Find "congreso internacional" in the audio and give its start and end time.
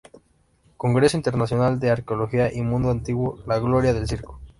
0.77-1.79